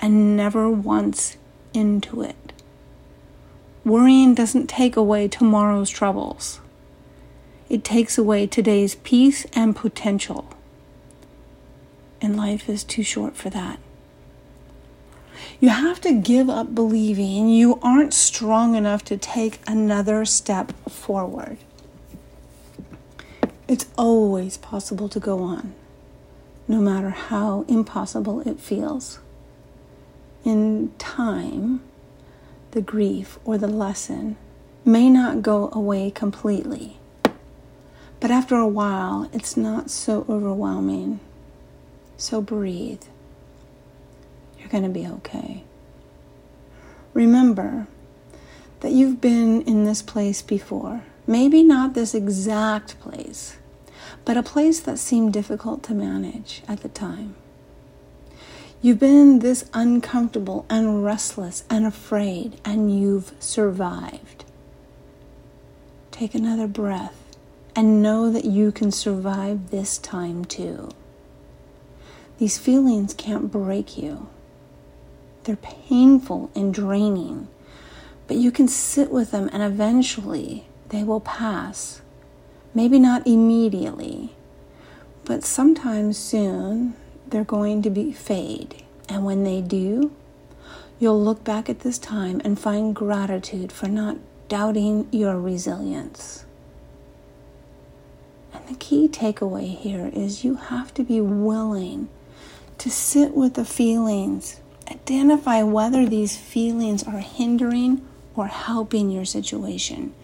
and 0.00 0.36
never 0.36 0.68
once 0.68 1.36
into 1.72 2.22
it. 2.22 2.52
Worrying 3.84 4.34
doesn't 4.34 4.66
take 4.66 4.96
away 4.96 5.28
tomorrow's 5.28 5.90
troubles. 5.90 6.60
It 7.68 7.84
takes 7.84 8.18
away 8.18 8.46
today's 8.46 8.96
peace 8.96 9.46
and 9.52 9.76
potential. 9.76 10.48
And 12.20 12.36
life 12.36 12.68
is 12.68 12.82
too 12.82 13.04
short 13.04 13.36
for 13.36 13.50
that. 13.50 13.78
You 15.60 15.70
have 15.70 16.00
to 16.02 16.12
give 16.12 16.48
up 16.48 16.74
believing 16.74 17.48
you 17.48 17.78
aren't 17.82 18.14
strong 18.14 18.74
enough 18.74 19.04
to 19.04 19.16
take 19.16 19.60
another 19.66 20.24
step 20.24 20.72
forward. 20.88 21.58
It's 23.66 23.86
always 23.96 24.56
possible 24.56 25.08
to 25.10 25.20
go 25.20 25.40
on, 25.40 25.74
no 26.66 26.80
matter 26.80 27.10
how 27.10 27.64
impossible 27.68 28.40
it 28.48 28.58
feels. 28.58 29.18
In 30.44 30.92
time, 30.98 31.82
the 32.70 32.80
grief 32.80 33.38
or 33.44 33.58
the 33.58 33.68
lesson 33.68 34.36
may 34.84 35.10
not 35.10 35.42
go 35.42 35.70
away 35.72 36.10
completely. 36.10 36.98
But 38.20 38.30
after 38.30 38.56
a 38.56 38.66
while, 38.66 39.28
it's 39.32 39.56
not 39.56 39.90
so 39.90 40.24
overwhelming. 40.28 41.20
So 42.16 42.40
breathe. 42.40 43.02
You're 44.68 44.82
going 44.82 44.92
to 44.92 45.00
be 45.00 45.06
okay. 45.06 45.64
Remember 47.14 47.86
that 48.80 48.92
you've 48.92 49.18
been 49.18 49.62
in 49.62 49.84
this 49.84 50.02
place 50.02 50.42
before. 50.42 51.04
Maybe 51.26 51.62
not 51.62 51.94
this 51.94 52.14
exact 52.14 53.00
place, 53.00 53.56
but 54.26 54.36
a 54.36 54.42
place 54.42 54.78
that 54.80 54.98
seemed 54.98 55.32
difficult 55.32 55.82
to 55.84 55.94
manage 55.94 56.62
at 56.68 56.82
the 56.82 56.90
time. 56.90 57.34
You've 58.82 58.98
been 58.98 59.38
this 59.38 59.70
uncomfortable 59.72 60.66
and 60.68 61.02
restless 61.02 61.64
and 61.70 61.86
afraid, 61.86 62.60
and 62.62 62.94
you've 62.94 63.32
survived. 63.40 64.44
Take 66.10 66.34
another 66.34 66.66
breath 66.66 67.38
and 67.74 68.02
know 68.02 68.30
that 68.30 68.44
you 68.44 68.70
can 68.70 68.92
survive 68.92 69.70
this 69.70 69.96
time 69.96 70.44
too. 70.44 70.90
These 72.36 72.58
feelings 72.58 73.14
can't 73.14 73.50
break 73.50 73.96
you, 73.96 74.28
they're 75.48 75.56
painful 75.56 76.50
and 76.54 76.74
draining, 76.74 77.48
but 78.26 78.36
you 78.36 78.52
can 78.52 78.68
sit 78.68 79.10
with 79.10 79.30
them 79.30 79.48
and 79.50 79.62
eventually 79.62 80.66
they 80.90 81.02
will 81.02 81.20
pass. 81.20 82.02
Maybe 82.74 82.98
not 82.98 83.26
immediately, 83.26 84.34
but 85.24 85.44
sometime 85.44 86.12
soon 86.12 86.92
they're 87.26 87.44
going 87.44 87.80
to 87.80 87.88
be 87.88 88.12
fade. 88.12 88.84
And 89.08 89.24
when 89.24 89.44
they 89.44 89.62
do, 89.62 90.14
you'll 90.98 91.24
look 91.24 91.44
back 91.44 91.70
at 91.70 91.80
this 91.80 91.98
time 91.98 92.42
and 92.44 92.60
find 92.60 92.94
gratitude 92.94 93.72
for 93.72 93.88
not 93.88 94.18
doubting 94.50 95.08
your 95.10 95.40
resilience. 95.40 96.44
And 98.52 98.68
the 98.68 98.74
key 98.74 99.08
takeaway 99.08 99.74
here 99.74 100.10
is 100.12 100.44
you 100.44 100.56
have 100.56 100.92
to 100.92 101.02
be 101.02 101.22
willing 101.22 102.10
to 102.76 102.90
sit 102.90 103.32
with 103.32 103.54
the 103.54 103.64
feelings, 103.64 104.60
identify 104.90 105.62
whether 105.62 106.06
these 106.06 106.36
feelings 106.36 107.02
are 107.02 107.18
hindering 107.18 108.06
or 108.34 108.46
helping 108.46 109.10
your 109.10 109.24
situation, 109.24 110.14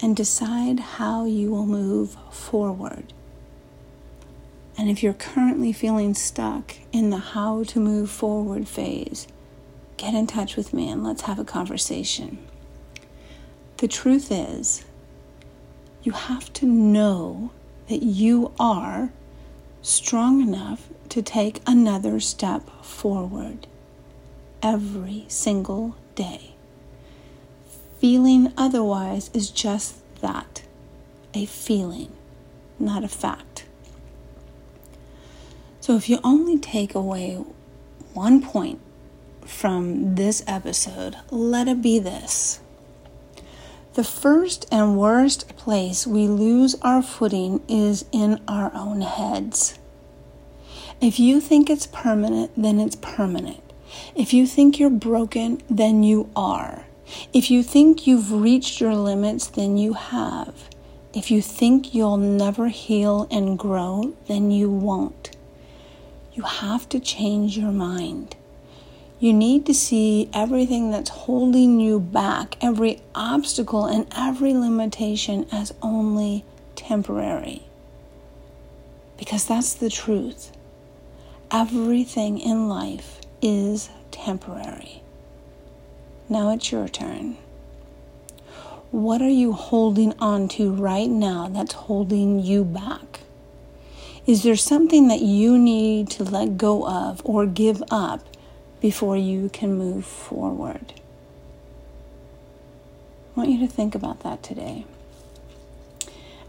and 0.00 0.16
decide 0.16 0.78
how 0.78 1.24
you 1.24 1.50
will 1.50 1.66
move 1.66 2.16
forward. 2.30 3.12
And 4.76 4.88
if 4.88 5.02
you're 5.02 5.12
currently 5.12 5.72
feeling 5.72 6.14
stuck 6.14 6.76
in 6.92 7.10
the 7.10 7.18
how 7.18 7.64
to 7.64 7.80
move 7.80 8.10
forward 8.10 8.68
phase, 8.68 9.26
get 9.96 10.14
in 10.14 10.28
touch 10.28 10.56
with 10.56 10.72
me 10.72 10.88
and 10.88 11.02
let's 11.02 11.22
have 11.22 11.40
a 11.40 11.44
conversation. 11.44 12.38
The 13.78 13.88
truth 13.88 14.30
is, 14.30 14.84
you 16.04 16.12
have 16.12 16.52
to 16.54 16.66
know 16.66 17.50
that 17.88 18.02
you 18.04 18.52
are 18.60 19.10
strong 19.82 20.40
enough 20.40 20.88
to 21.08 21.22
take 21.22 21.60
another 21.66 22.20
step 22.20 22.68
forward 22.84 23.66
every 24.62 25.24
single 25.28 25.96
day. 26.14 26.54
Feeling 27.98 28.52
otherwise 28.56 29.30
is 29.34 29.50
just 29.50 29.96
that 30.20 30.62
a 31.34 31.46
feeling, 31.46 32.12
not 32.78 33.04
a 33.04 33.08
fact. 33.08 33.64
So, 35.80 35.96
if 35.96 36.08
you 36.08 36.18
only 36.22 36.58
take 36.58 36.94
away 36.94 37.42
one 38.12 38.42
point 38.42 38.80
from 39.44 40.16
this 40.16 40.42
episode, 40.46 41.16
let 41.30 41.68
it 41.68 41.80
be 41.80 41.98
this. 41.98 42.60
The 43.94 44.04
first 44.04 44.66
and 44.70 44.96
worst 44.96 45.56
place 45.56 46.06
we 46.06 46.28
lose 46.28 46.76
our 46.82 47.02
footing 47.02 47.60
is 47.68 48.04
in 48.12 48.40
our 48.46 48.72
own 48.74 49.00
heads. 49.00 49.78
If 51.00 51.18
you 51.18 51.40
think 51.40 51.68
it's 51.68 51.86
permanent, 51.86 52.52
then 52.56 52.78
it's 52.78 52.96
permanent. 52.96 53.67
If 54.14 54.32
you 54.32 54.46
think 54.46 54.78
you're 54.78 54.90
broken, 54.90 55.62
then 55.68 56.02
you 56.02 56.28
are. 56.34 56.84
If 57.32 57.50
you 57.50 57.62
think 57.62 58.06
you've 58.06 58.32
reached 58.32 58.80
your 58.80 58.94
limits, 58.94 59.46
then 59.46 59.76
you 59.76 59.94
have. 59.94 60.68
If 61.14 61.30
you 61.30 61.40
think 61.40 61.94
you'll 61.94 62.18
never 62.18 62.68
heal 62.68 63.26
and 63.30 63.58
grow, 63.58 64.14
then 64.26 64.50
you 64.50 64.68
won't. 64.70 65.36
You 66.34 66.42
have 66.42 66.88
to 66.90 67.00
change 67.00 67.56
your 67.56 67.72
mind. 67.72 68.36
You 69.18 69.32
need 69.32 69.66
to 69.66 69.74
see 69.74 70.30
everything 70.32 70.90
that's 70.90 71.10
holding 71.10 71.80
you 71.80 71.98
back, 71.98 72.56
every 72.60 73.00
obstacle 73.14 73.86
and 73.86 74.06
every 74.16 74.54
limitation 74.54 75.46
as 75.50 75.74
only 75.82 76.44
temporary. 76.76 77.62
Because 79.16 79.44
that's 79.44 79.74
the 79.74 79.90
truth. 79.90 80.52
Everything 81.50 82.38
in 82.38 82.68
life 82.68 83.17
is 83.40 83.90
temporary. 84.10 85.02
Now 86.28 86.52
it's 86.52 86.70
your 86.70 86.88
turn. 86.88 87.36
What 88.90 89.20
are 89.20 89.28
you 89.28 89.52
holding 89.52 90.14
on 90.18 90.48
to 90.48 90.72
right 90.72 91.10
now 91.10 91.48
that's 91.48 91.74
holding 91.74 92.40
you 92.40 92.64
back? 92.64 93.20
Is 94.26 94.42
there 94.42 94.56
something 94.56 95.08
that 95.08 95.20
you 95.20 95.58
need 95.58 96.10
to 96.10 96.24
let 96.24 96.58
go 96.58 96.86
of 96.86 97.22
or 97.24 97.46
give 97.46 97.82
up 97.90 98.26
before 98.80 99.16
you 99.16 99.48
can 99.50 99.76
move 99.76 100.04
forward? 100.04 100.94
I 103.36 103.40
want 103.40 103.50
you 103.50 103.58
to 103.60 103.72
think 103.72 103.94
about 103.94 104.20
that 104.20 104.42
today. 104.42 104.84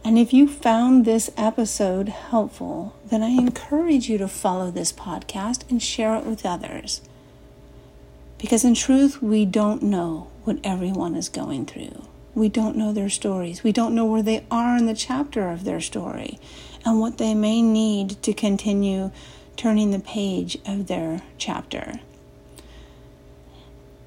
And 0.10 0.18
if 0.18 0.34
you 0.34 0.48
found 0.48 1.06
this 1.06 1.30
episode 1.38 2.10
helpful, 2.10 2.96
then 3.06 3.22
I 3.22 3.28
encourage 3.28 4.10
you 4.10 4.18
to 4.18 4.28
follow 4.28 4.72
this 4.72 4.92
podcast 4.92 5.70
and 5.70 5.84
share 5.84 6.16
it 6.16 6.26
with 6.26 6.48
others. 6.48 7.02
Because 8.40 8.66
in 8.66 8.74
truth, 8.74 9.22
we 9.22 9.46
don't 9.46 9.84
know 9.84 10.32
what 10.46 10.58
everyone 10.64 11.14
is 11.16 11.30
going 11.30 11.68
through. 11.68 12.08
We 12.34 12.50
don't 12.50 12.76
know 12.76 12.92
their 12.92 13.12
stories. 13.12 13.64
We 13.64 13.72
don't 13.72 13.94
know 13.94 14.06
where 14.08 14.24
they 14.24 14.48
are 14.50 14.76
in 14.76 14.88
the 14.88 14.96
chapter 14.96 15.48
of 15.52 15.64
their 15.64 15.80
story 15.80 16.40
and 16.84 17.00
what 17.00 17.20
they 17.20 17.36
may 17.36 17.62
need 17.62 18.20
to 18.24 18.34
continue 18.34 19.12
turning 19.58 19.92
the 19.92 20.00
page 20.00 20.58
of 20.66 20.88
their 20.88 21.22
chapter. 21.38 22.00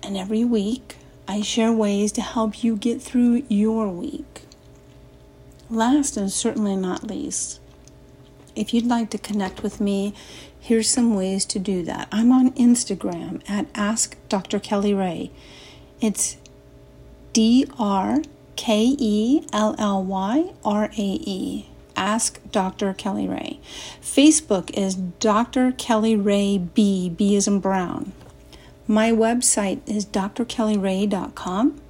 And 0.03 0.17
every 0.17 0.43
week, 0.45 0.97
I 1.29 1.43
share 1.43 1.73
ways 1.73 2.11
to 2.11 2.23
help 2.23 2.65
you 2.65 2.75
get 2.75 3.01
through 3.01 3.45
your 3.49 3.87
week. 3.87 4.47
Last 5.73 6.19
and 6.19 6.31
certainly 6.31 6.77
not 6.77 7.03
least, 7.03 7.59
if 8.55 8.75
you'd 8.75 8.85
like 8.85 9.09
to 9.09 9.17
connect 9.17 9.63
with 9.63 9.81
me, 9.81 10.13
here's 10.61 10.91
some 10.91 11.15
ways 11.15 11.47
to 11.47 11.59
do 11.59 11.83
that. 11.85 12.09
I'm 12.13 12.31
on 12.31 12.51
Instagram 12.51 13.41
at 13.49 13.69
Ask 13.75 14.19
Dr. 14.29 14.61
Kelly 14.61 14.93
Rae. 14.93 15.31
It's 15.99 16.37
D 17.33 17.65
R 17.79 18.19
K 18.55 18.95
E 18.99 19.47
L 19.51 19.75
L 19.79 20.05
Y 20.05 20.53
R 20.63 20.91
A 20.95 20.95
E. 20.99 21.71
Ask 21.97 22.39
Dr. 22.51 22.93
Kelly 22.93 23.27
Rae. 23.27 23.59
Facebook 23.99 24.71
is 24.77 24.95
Dr. 24.95 25.73
Kelly 25.73 26.17
Rae 26.17 26.59
B. 26.59 27.09
B 27.09 27.35
is 27.35 27.49
in 27.49 27.61
Brown. 27.61 28.13
My 28.87 29.11
website 29.11 29.81
is 29.89 30.05
drkellyrae.com. 30.05 31.81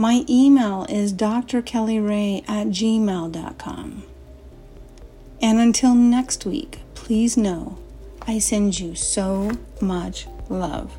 My 0.00 0.24
email 0.30 0.86
is 0.88 1.12
drkellyrae 1.12 2.48
at 2.48 2.68
gmail.com. 2.68 4.02
And 5.42 5.58
until 5.58 5.94
next 5.94 6.46
week, 6.46 6.78
please 6.94 7.36
know 7.36 7.76
I 8.22 8.38
send 8.38 8.80
you 8.80 8.94
so 8.94 9.50
much 9.78 10.26
love. 10.48 10.96